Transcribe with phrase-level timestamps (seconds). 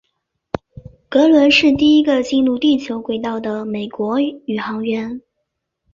[1.09, 5.21] 格伦是第一个进入地球轨道的美国宇航员。